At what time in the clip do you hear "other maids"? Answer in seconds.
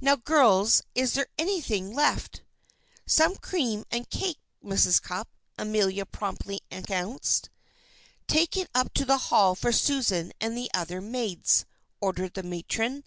10.74-11.64